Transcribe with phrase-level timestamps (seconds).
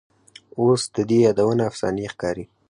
[0.59, 2.45] اوس دي یادونه افسانې ښکاري